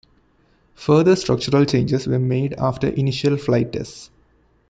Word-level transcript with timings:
Further 0.73 1.15
structural 1.15 1.63
changes 1.65 2.07
were 2.07 2.17
made 2.17 2.53
after 2.53 2.87
initial 2.87 3.37
flight 3.37 3.71
tests. 3.71 4.09